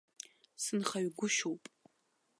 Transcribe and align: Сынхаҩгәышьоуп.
Сынхаҩгәышьоуп. 0.63 1.63